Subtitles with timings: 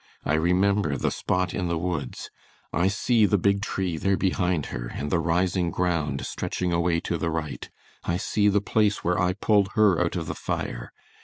[0.25, 2.31] I remember the spot in the woods;
[2.73, 7.19] I see the big tree there behind her and the rising ground stretching away to
[7.19, 7.69] the right.
[8.03, 10.91] I see the place where I pulled her out of the fire.